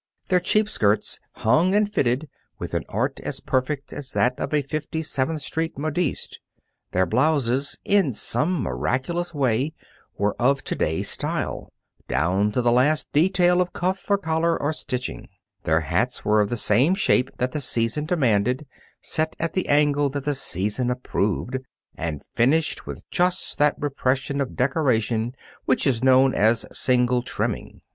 Their 0.29 0.39
cheap 0.39 0.67
skirts 0.67 1.19
hung 1.33 1.75
and 1.75 1.87
fitted 1.87 2.27
with 2.57 2.73
an 2.73 2.83
art 2.89 3.19
as 3.19 3.39
perfect 3.39 3.93
as 3.93 4.13
that 4.13 4.33
of 4.39 4.51
a 4.51 4.63
Fifty 4.63 5.03
seventh 5.03 5.43
Street 5.43 5.77
modiste; 5.77 6.39
their 6.91 7.05
blouses, 7.05 7.77
in 7.85 8.11
some 8.11 8.63
miraculous 8.63 9.31
way, 9.35 9.73
were 10.17 10.35
of 10.39 10.63
to 10.63 10.73
day's 10.73 11.11
style, 11.11 11.71
down 12.07 12.51
to 12.53 12.63
the 12.63 12.71
last 12.71 13.13
detail 13.13 13.61
of 13.61 13.73
cuff 13.73 14.09
or 14.09 14.17
collar 14.17 14.59
or 14.59 14.73
stitching; 14.73 15.29
their 15.65 15.81
hats 15.81 16.25
were 16.25 16.41
of 16.41 16.49
the 16.49 16.57
shape 16.57 17.29
that 17.37 17.51
the 17.51 17.61
season 17.61 18.07
demanded, 18.07 18.65
set 19.03 19.35
at 19.39 19.53
the 19.53 19.67
angle 19.69 20.09
that 20.09 20.25
the 20.25 20.33
season 20.33 20.89
approved, 20.89 21.59
and 21.93 22.23
finished 22.33 22.87
with 22.87 23.07
just 23.11 23.59
that 23.59 23.75
repression 23.77 24.41
of 24.41 24.55
decoration 24.55 25.35
which 25.65 25.85
is 25.85 26.01
known 26.03 26.33
as 26.33 26.65
"single 26.73 27.21
trimming." 27.21 27.81